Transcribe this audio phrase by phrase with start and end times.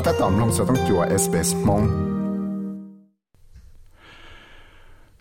[0.00, 1.82] ก็ถ้าตอมลงสต้องจัวเอสเปสมง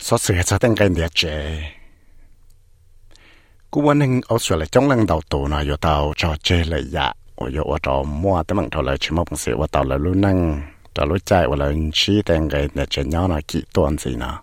[0.05, 1.21] สอเสือจะตั้งกันเดียเจ
[3.71, 10.37] กูวันหนึ่งเอาส่วนเลยจ้องลังเดาตัวนะอยู่เตาจอเจเลยยะโอ้ยว่าจอมัวแต่มังเท่าไรชิมอบังเสียว่าเตาเลยรู้นั่ง
[10.95, 14.33] จะรู้ใจว่าเลยชี้แต่งกันเดียเจย้อนกี่ตัวสินะ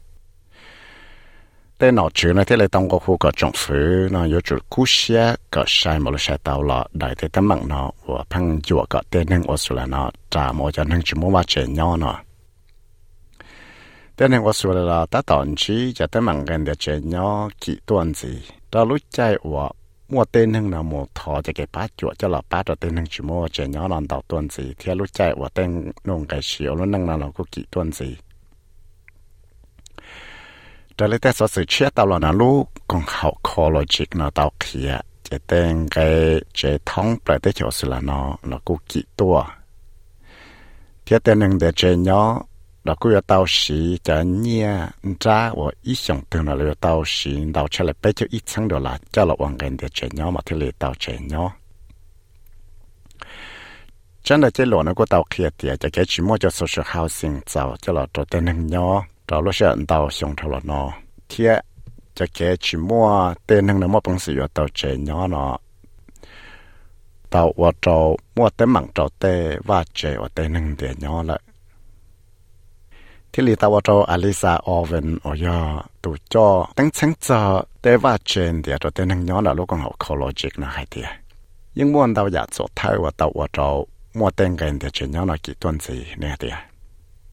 [1.78, 5.22] แต่หนอชื่อนะที่เลยต้องก็คู่กับจงฝือนะอยู่จุดคู่เชีย
[5.54, 12.17] ก็ใช้มาลุใช้เตาหลอดได้แต่ตั้งมังเนาะว่าพังจั่วก็เต้นหนึ่งอสุลาเนาะ จ่าโมจะหนึ่งชั่วโมงว่าเจนย่อเนาะ
[14.15, 17.29] แต่หนึ่งออสเตรเลียแต่ตอนที่จะตั้งมังกันเดียเจนย่อ
[17.63, 18.31] กี่ตัวสิ
[18.69, 19.19] เรารู้ใจ
[19.53, 19.65] ว่า
[20.11, 25.69] มัวเต้นหนึ่งนะมัวทอจะเก็บป้าจั่วจะหลับป้าตัวเต้นหนึ่งชั่วโมงเจนย่อนอนต่อตัวสิที่รู้ใจว่าเต้น
[26.07, 27.83] นุ่งไก่เฉียวแล้วนั่งนั่งเราก็กี่ตัว
[41.04, 42.46] 天天能得这鸟，
[42.82, 51.52] 那个要到时这年渣我一想到那了到时到出来白就一层的啦，叫了王根的这鸟嘛，他来到这鸟。
[54.22, 60.90] 真的这老那个到开的，这个寂寞叫 social housing 早，叫了做的能鸟，到了些到上头了呢，
[61.28, 61.62] 天
[62.14, 65.60] 这个寂寞的能那么本事要到这鸟呢。
[67.33, 67.97] กชิมัวเต้นหนึ่งนมอปังสิอยู่ตัวเจนย้อนอตาวว่าเรา
[68.35, 69.33] มัวเต้มังเราเต้
[69.67, 71.39] ว่าเจว่าเต้หนึ่งเดียย้อนละ
[73.31, 75.57] ที่ลีตาวเราอลิซาออเวนโอยา
[76.03, 77.41] ตูจอตั้งชั้งจอ
[77.81, 81.07] เต้ว่าเจนเดียเราเต้หนึ่งย้อนละลูกของเขา ecologic นะให้เดีย
[81.77, 83.67] ยิ่งม้วนดาวอยากสดท้ายว่าตาวว่าเรา
[84.17, 86.55] มัวเต้งกันเดียเจนย้อนละกี่ต้นสีเนี่ยเดีย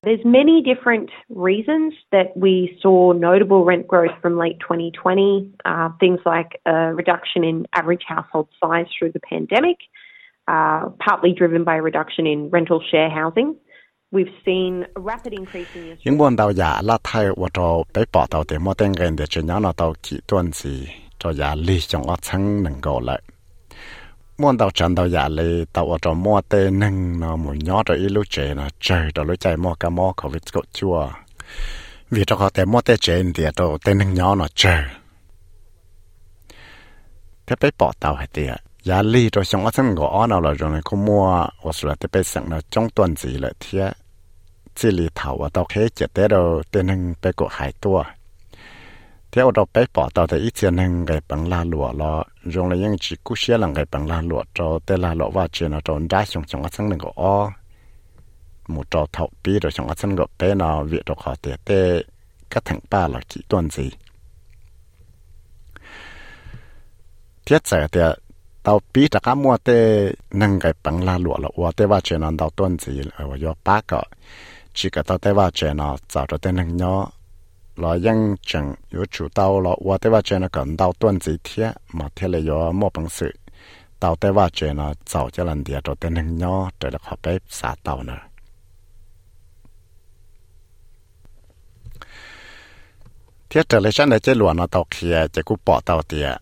[0.04, 5.54] There's many different reasons that we saw notable rent growth from late 2020.
[5.64, 9.78] Uh, things like a reduction in average household size through the pandemic,
[10.48, 13.58] uh, partly driven by a reduction in rental share housing.
[14.12, 16.18] We've seen a rapid increase in những
[24.42, 27.84] muốn tàu chân tàu giả lì, tàu ở trong mua tê nâng nó muốn nhỏ
[27.86, 28.68] rồi ít lúc chế nó.
[28.80, 31.10] Chơi đó lúc chạy mua cả mua có vịt cột chua
[32.12, 34.84] vì cho có tê mua tê chế thì đồ tê nâng nhỏ nó chơi
[37.46, 40.52] thế bé bỏ tàu hay tiệt giả lì rồi xong ở sân gõ nào là
[40.52, 43.92] rồi có mua hoặc là thế bé sẵn nó trong tuần gì lại thế
[44.76, 48.04] chỉ lì thầu ở tàu khế chết tê đồ tê nâng bé cột hải tua
[49.32, 52.70] theo đó bé bỏ tao thì ít tiền hàng cái bằng la lụa lo, dùng
[52.70, 55.48] là những chỉ cú xe là cái bằng la lụa cho tên la lụa và
[55.48, 57.52] chuyện là cho đá xuống trong cái sân của o.
[58.68, 61.56] Một trò thầu bi rồi trong cái sân của bé nào việc được khó tiền
[61.66, 62.02] tê,
[62.50, 63.90] các thằng ba là chỉ tuần gì.
[67.46, 68.02] Thiết giải thì
[68.64, 72.00] tao bi chắc cái mua tê, nâng cái bằng la lụa là o tê và
[72.02, 74.06] chuyện là tao tuần gì ở do ba cái
[74.74, 77.12] chỉ cái tao tê và chuyện là tạo cho tên hàng nhỏ
[77.76, 83.34] 来认证有主到了，我对话呢讲到段子贴，嘛贴了有莫本事，
[83.98, 88.18] 到对话者呢早就能跌着点人鸟，这个可被杀到呢。
[93.48, 96.42] 贴着了现在这乱了到起，这个报道的，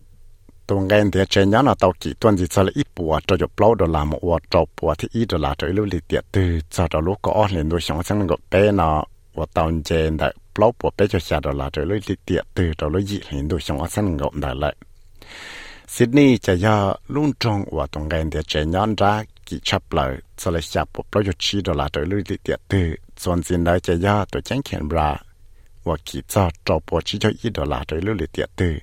[0.66, 10.34] 东安的这鸟呢到起段子做了一步，这就包着那么我找步的一直拉着一路里跌，对，找着路个二连都想想那个白呢，我当真的。
[10.60, 14.74] เล่าปวดไปจะชาดอลาเธอเลยติเตียตือเราเลยยิเห็นดูชงอัสันงงได้เลย
[15.94, 16.76] ซิดนีย์จะยา
[17.14, 22.88] ลุ่งจงว่าตรงเงินเดียเจย้อนรักกิชับเลยสลายจับปวดประโยชน์ชีดอลาเธอเลยติเตียตือ
[23.22, 25.10] ส่วนสินได้จะยาตัวแจ้งเขียนบรา
[25.86, 28.74] ว่าขีดจอดจอปวดชีเจ้าอีดอลาเธอเลยติเตียตือ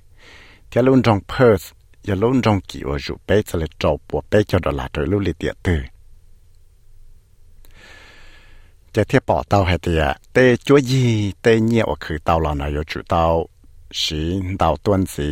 [0.67, 1.63] เที่ยลุงจงเพิร์ส
[2.07, 5.81] ยาลุงจงกี่วัาอยู่เป๊ะสลายจอปวดเป๊ะเจ้าดอลาเธอเลยติเตียตือ
[8.97, 10.03] จะเทียบปอเตาให้เตีย
[10.33, 10.37] เต
[10.67, 11.05] จัวยี
[11.41, 13.23] เตเงี่ยวคือเตาเรานายจุเตา
[14.01, 14.21] สี
[14.59, 15.29] เตาต้นสี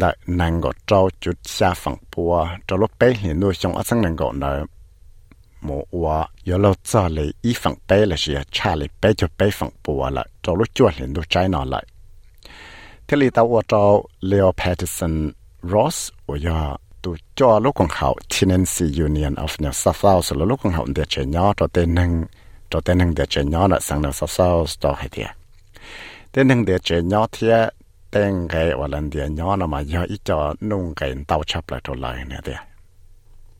[0.00, 0.02] ด
[0.40, 2.32] นังก็เจ้าจุดชาฝั่งปัว
[2.68, 4.44] จะลบไปเห็นดูชงอัสังนังก็เน
[5.64, 6.08] หมูอัว
[6.48, 11.80] ยอเราจ่อเลยอีฝั่งไปละเสียชาเลยไปจะไปฝั่งปัวละจะลบจวดเห็นดูใจนอนละ
[13.04, 13.82] เทลีเตาอัวเจ้า
[14.26, 15.14] เลโอแพทิสัน
[15.72, 15.96] รอส
[16.28, 16.60] อัวยา
[17.02, 22.12] ตูจ่อลูกของเขา Tenancy Union of New South Wales ลูกของเขาเดียเชยอตัวเต็นหนึ่ง
[22.72, 25.30] cho tên hưng để chơi nhỏ là sang nào sao sao cho hay thiệt
[26.32, 27.68] tên hưng để chơi nhỏ thiệt
[28.10, 31.64] tên cái và lần để nhỏ là mà do ít cho nung cái tàu chấp
[31.70, 32.56] lại cho lại nè thiệt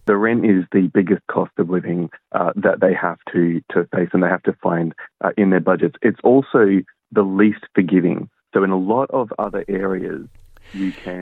[0.06, 3.40] The rent is the biggest cost of living uh, that they have to,
[3.72, 4.92] to face and they have to find
[5.24, 5.94] uh, in their budgets.
[6.02, 6.82] It's also
[7.14, 8.26] the least forgiving.
[8.52, 10.26] So in a lot of other areas,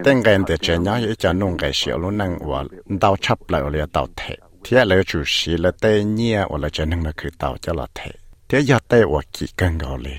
[0.04, 2.64] tên cái để chơi nhỏ ít cho nung cái xíu luôn năng và
[3.00, 6.68] tàu chấp lại ở tàu thiệt thế là chủ sĩ là tê nhia hoặc là
[6.68, 8.10] chân năng là cứ tàu cho là thế
[8.48, 10.14] thế giờ tê hoặc kỳ cân gạo lì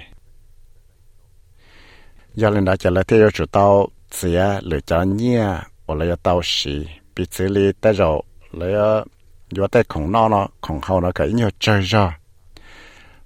[2.34, 5.46] giờ lên đã cho là thế chủ tàu sẽ lựa chọn nhia
[5.88, 8.22] hoặc là tàu sĩ bị xử lý tê rồi
[8.52, 8.74] lấy
[9.52, 12.20] giờ tê không nó nó không hậu nó cái nhiều chơi ra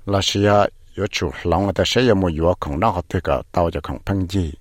[0.05, 0.67] là sĩ à
[0.97, 3.99] yo chủ lòng ta sẽ một yo không nó họ học cả tàu cho không
[4.05, 4.53] phân gì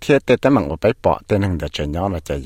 [0.00, 2.42] thế tê tê mạng của bé bỏ tê hàng đã chơi nhau là chơi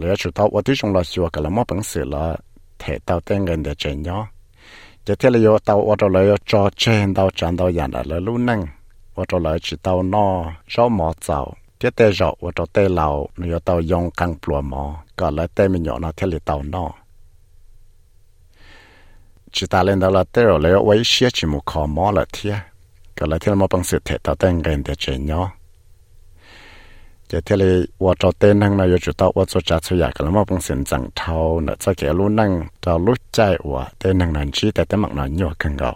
[0.00, 2.36] giờ lỡ chủ tàu ở trong là xua cái là mất bằng sự là
[2.78, 4.28] thể tàu tên gần để chơi nhau
[5.04, 7.90] chỉ thế là yo tàu ở trong là yo cho trên tàu chán tàu dàn
[7.90, 8.66] là lúc năng
[9.14, 12.88] ở trong là chỉ tàu no rõ mỏ tàu thế tê rõ ở trong tê
[27.32, 28.88] lầu chỉ lấy giờ này
[30.46, 31.62] cái sinh chẳng thâu
[35.78, 35.94] cái.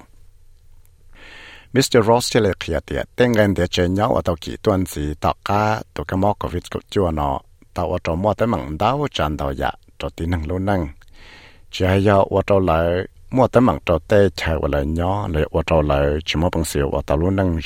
[2.07, 5.83] Ross kia tiệt tên gần để chơi nhau ở tàu kỹ tuần gì tàu cá
[5.95, 7.41] tàu cái mỏ covid của chúa nó
[7.75, 10.89] tàu ở trong mua tên mặt đào tràn tàu dạ cho tên năng lúc năng
[11.71, 15.29] chỉ hay do ở trong lại mua tên mặt cho tê chạy vào lại nhỏ
[15.29, 17.59] lại ở trong lại chỉ một bằng siêu ở tàu lúc năng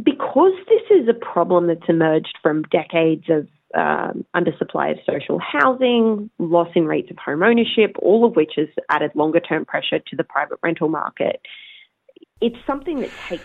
[0.00, 6.30] Because this is a problem that's emerged from decades of um, undersupply of social housing,
[6.38, 10.16] loss in rates of home ownership, all of which has added longer term pressure to
[10.16, 11.40] the private rental market.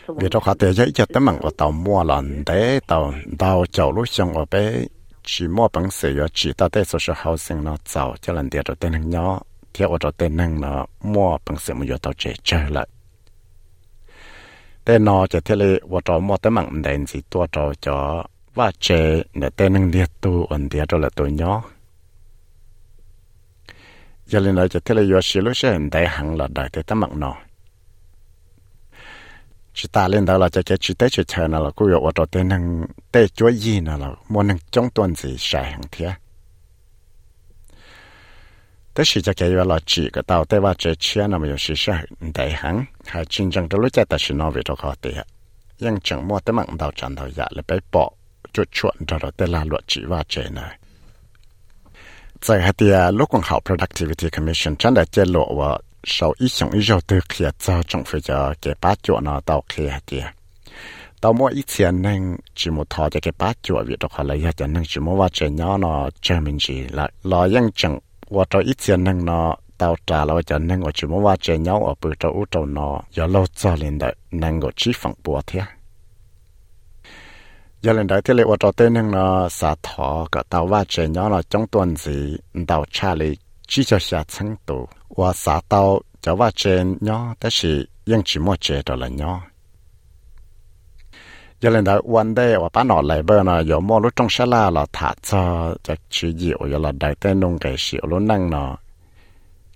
[0.07, 3.65] Vì đó khá tế giấy cho tấm bằng của tàu mua lần đấy tàu tàu
[3.71, 4.86] chậu lúc xong ở bé
[5.24, 8.15] chỉ mua bằng sự ở chỉ tàu tế social housing nó giàu.
[8.21, 9.42] Cho lần địa rồi tên năng nhỏ
[9.74, 12.88] theo ở tên năng nó mua bằng sự một tàu chế chơi lại.
[14.86, 18.25] Tên nó chỉ thế là ở đó mua tấm bằng đèn gì tua trò cho
[18.53, 21.63] và chế để tên năng địa tu ổn địa rồi là tôi nhỏ.
[24.25, 26.81] Giờ lên nói chỉ thế là ở chỉ lúc sẽ đại hàng là đại tế
[26.81, 27.36] tấm bằng nó
[29.75, 32.10] chỉ ta lên đó là cho cái chỉ tế chỉ chờ nó là cũng có
[32.14, 35.81] ở tên năng tế chúa gì nó là muốn năng trong tuần gì sai hàng
[35.90, 36.12] thế
[38.94, 41.56] tế chỉ cho cái là chỉ cái tàu tế và chế chia nó mà có
[41.58, 44.75] sự sai đại hàng hay chính tranh đó lúc chạy ta chỉ nói về đó
[44.75, 45.10] khó tế
[45.78, 48.10] nhưng chẳng mua tế mạng tàu chẳng tàu dạ là bị bỏ
[48.52, 50.76] chuột chuột cho đó tế là luật chỉ và chế này
[52.40, 58.53] 在海底啊，陆共好 Productivity Commission 真的揭露我 sau ít sống ít giờ từ kia cho trong phải giờ
[58.61, 60.31] cái bát chỗ nó tàu kia kia
[61.21, 64.35] tàu mua ít tiền nên chỉ một thò cho cái bát chỗ việc đó là
[64.43, 67.69] ya cho nên chỉ mua vào chơi nhỏ nó chơi mình chỉ là lo yang
[67.75, 67.99] chẳng
[68.29, 71.57] và cho ít tiền nên nó tàu trả lo cho nên chỉ mua vào chơi
[71.57, 74.91] nhỏ ở bữa cho út đầu nó giờ lâu cho lên đợi nên có chỉ
[74.95, 75.61] phẳng bùa thế
[77.81, 81.09] giờ lên đấy thì lại ở tên nên nó xả thò cả tàu vào chơi
[81.09, 82.37] nhỏ nó trong tuần gì
[82.67, 83.37] tàu trả lại
[83.69, 88.82] chỉ cho xa chân tù và xã tàu cho va trên nhỏแต่是 ยังchỉ mua chế
[88.87, 89.42] đó là nhỏ
[91.60, 94.31] giờ lên đó one day và bán nó lại bơ nó có mua lúc trong
[94.31, 98.00] xe la là thả cho cho chỉ dịu giờ là đại tên nông cái xịu
[98.09, 98.76] lúc năng nó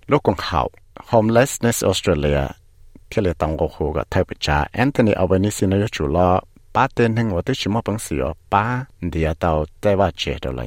[0.07, 2.47] lúc còn hậu homelessness Australia
[3.09, 6.41] thì là tổng cục hồ cái thay bị trả Anthony Albanese nó chủ lo
[6.73, 10.35] ba tên hình và tới chỉ mua bằng sữa ba địa tàu tại va chế
[10.41, 10.65] đó là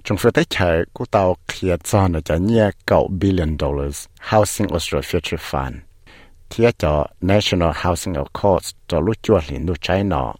[0.00, 4.06] nhỏ trong phía tới chạy của tàu kia cho nó cho nhẹ cậu billion dollars
[4.20, 5.74] Housing Australia Future Fund
[6.50, 10.34] thì cho National Housing Accords cho lúc chua liền lúc trái nó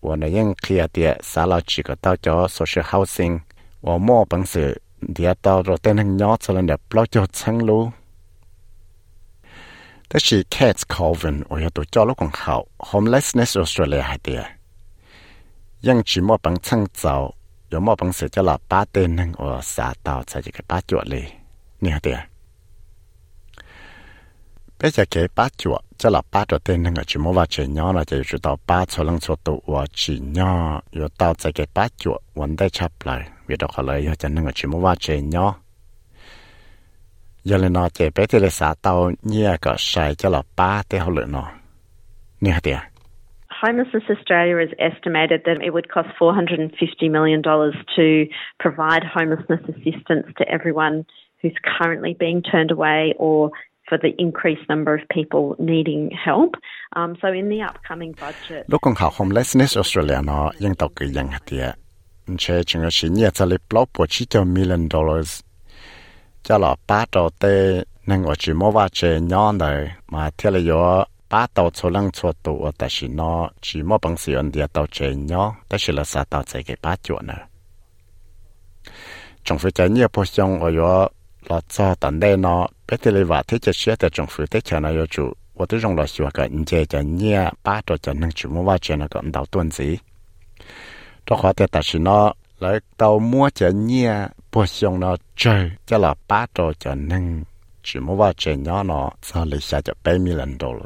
[0.00, 3.40] và nó ยัง clear 的啥了几个到叫 social housing
[3.80, 4.82] 我莫本事
[5.16, 7.92] dia tàu rồi tên hàng nhỏ cho lên để block cho chân lu
[10.08, 14.44] 但是 Cats Colvin 我要都叫了更好 Homelessness Australia 还的，
[15.80, 16.02] ยัง
[17.71, 19.43] ยมอบังเสือจะหลับป้าเต้นนั่งอ
[19.75, 21.25] สาตาวใส่จะกับป้าจวดเลย
[21.81, 22.19] เนี่ยเดีย
[24.77, 30.51] เป๊ะจะเก็บป้าจวดจะหลับป้าตัวเต้นนั่งชิมว่าเชยอเราจะอยู่ต่อป้าชลังชตัวชิยอ
[30.93, 35.47] อยู่ต่อจะเก็บป้าจวดวันได้ชับเลยเวลาเขาเลยจะนั่งชิมว่าเชยอ
[37.47, 38.93] ยันเลยนอเจ็บไปที่เลสาเตา
[39.27, 41.45] เนี่ยก็ใส่จะหลับป้าเต้เขาเลยนอ
[42.41, 42.79] เนี่ยเดีย
[43.61, 48.25] Homelessness Australia has estimated that it would cost $450 million to
[48.57, 51.05] provide homelessness assistance to everyone
[51.41, 53.51] who's currently being turned away or
[53.89, 56.55] for the increased number of people needing help.
[56.95, 58.69] Um, so in the upcoming budget...
[58.69, 61.11] Look on how homelessness Australia no yang tau ke
[64.45, 65.43] million dollars.
[66.45, 70.51] Cha lo pa to te nang o chi mo va che nyon dai ma thia
[70.51, 74.17] le yo ba tàu cho lăng số tụ ở tại chỉ nó chỉ mỗi bằng
[74.17, 77.23] sự ổn địa tàu chế nhỏ ta chỉ là sa tàu chế cái ba chuột
[77.23, 77.33] nè.
[79.43, 81.09] trong phía trái nhà bộ xong ở đó
[81.45, 84.45] là cho tận đây nó bé thì lấy vả thế chế xe tại trong phía
[84.45, 87.49] thế chờ nó yêu chủ và tôi trong là sửa cái anh chế nhà nhiều
[87.63, 89.97] ba tàu cho năng chủ mua vào chế nó còn đầu tuần gì
[91.25, 95.71] đó khó thì tại chỉ nó lấy tàu mua chế nhà bộ xong nó chơi
[95.85, 97.43] cho là ba tàu cho năng
[97.83, 100.85] chỉ mua vào chế nhỏ nó sau lấy xa cho bảy mươi lần đô la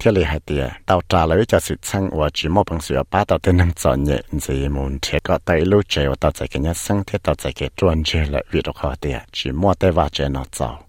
[0.00, 2.94] thế lý hai tia tàu trả lời cho sự chăng và chỉ một bằng sự
[3.10, 6.32] ba tàu tên nâng chọn nhẹ gì muốn thế có tay lưu chạy và tàu
[6.32, 9.18] chạy cái nhá sang thế tàu chạy cái chuẩn chơi lại việc đó khó tia
[9.32, 10.86] chỉ mua tay vào chạy nó giàu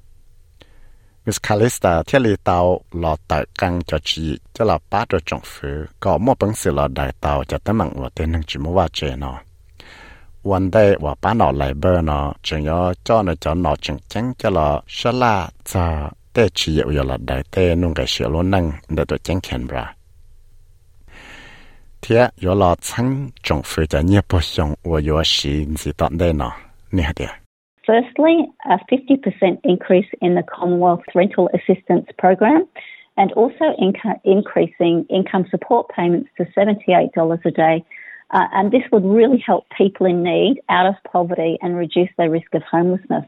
[1.28, 2.60] Miss Calista ที่ลีเตา
[3.00, 9.34] หลอตกังจะจีจะหลอป้าตัวจงฝือก็มั่วปังสิหลอได้เตาจะตั้งมังว่าเต็นหนึ่งจิมว่าเจนอ
[10.50, 14.68] วันได้ว่าป้าหนอไหลเบอร์นอจึงยอจ้อนจะหนอจึงจังจะหลอ
[14.98, 15.36] ชลา
[15.70, 15.84] จะ
[16.34, 19.86] แต่ชีอยู่หลอได้แต่นุ่งกับเสือล้นนั่งเดตัวจังเขียนบรา
[22.00, 23.08] เทียอยู่หลอชั้ง
[23.46, 26.50] จงฝือจะเนี่ยปชงว่าอยู่สีสิตอนได้นอ
[26.94, 27.32] เนี่ยเดีย
[27.88, 32.68] Firstly, a 50% increase in the Commonwealth Rental Assistance Program
[33.16, 37.86] and also inc- increasing income support payments to $78 a day.
[38.32, 42.30] Uh, and this would really help people in need out of poverty and reduce their
[42.30, 43.26] risk of homelessness.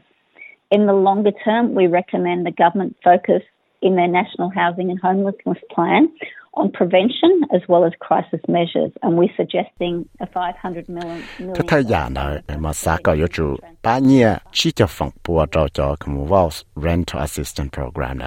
[0.71, 3.43] In the longer term, we recommend the government focus
[3.81, 6.09] in their National Housing and Homelessness Plan
[6.55, 11.21] on prevention as well as crisis measures, and we're suggesting a 500 million.
[11.39, 15.45] Thế thời gian này mà xã có yếu chủ ba nhia chỉ cho phòng bùa
[15.51, 18.17] cho cho cái vào rental assistance program.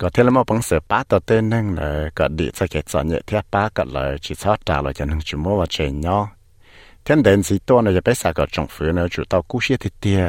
[0.00, 6.24] ก็เท่ามาปังเสือป้าตัวเต้นนั่งเลยก็ดีสักเกตสอนเนี่ยเทียป้าก็เลยชีชอบจ่าเลยจะหนึ่งชั่วโมงว่าเชนเนาะ
[7.02, 10.22] เท่นเดินสีตัวเนี่ยจะไปสักก็จงฝืนเนาะจุดตัวกู้เชี่ยทีเดีย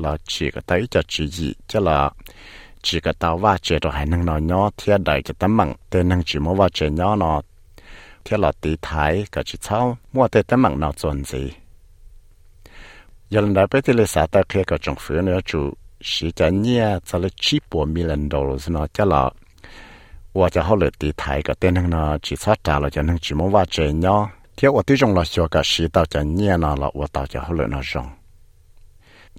[0.00, 1.98] เราชีก็ตัวจะชีจีจะละ
[2.84, 7.38] ชีก็ตัวว่าเจตัวให้นั่งนอนเนาะเทียใดจะตั้มมังเต้นนั่งชั่วโมงว่าเชนเนาะเนาะ
[8.22, 9.78] เทียหลอดตีท้ายก็ชีเช่า
[10.14, 11.42] มั่วเต้นตั้มมังเนาะจนสิ
[13.32, 19.30] ยันได้ไปที่เลสาตาเคก็จงฝืนเนาะจุด 呢 chủ chỉ cho nhẹ cho là chỉ bốn million dollars nó cho là
[20.32, 24.30] 我就好了地台个电能呢，只差 trả 了就能只么话这样。
[24.56, 28.06] theo 我对中了学个是到这年呢了，我到这后来那种。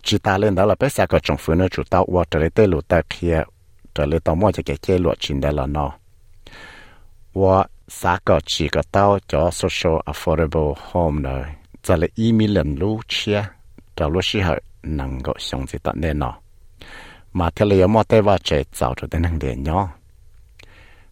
[0.01, 3.45] 只打领导了，别三个政府呢，主到我这里对路带开，
[3.93, 5.93] 这里到么就给揭露进来了呢。
[7.33, 11.45] 我三个几个到叫 social affordable home 呢，
[11.83, 13.43] 这里一米零路车，
[13.95, 16.35] 这路时候能够相对到那呢。
[17.32, 19.88] mà theo lý mà tay vào chạy tạo cho đến hàng điện nhỏ.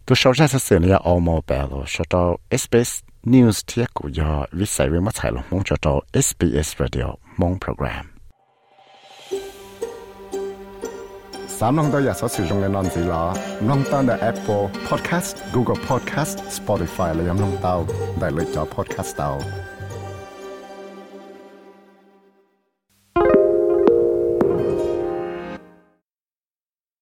[0.05, 2.91] Tôi sau ra sẽ xử lý ở mô bè rồi, sau đó SBS
[3.25, 5.93] News ที่กูยอวิสัยวิมัติลงมงจอ
[6.25, 7.07] SBS Radio
[7.41, 8.05] มงโปรแกรม
[11.57, 13.23] สามน้องตัวอยากสอสื่อตรงในนอนสีล้อ
[13.69, 17.75] น้องตั้งแต่ Apple Podcast Google Podcast Spotify และยังน้องเต้า
[18.19, 19.31] ได้เลยจอ Podcast เต้า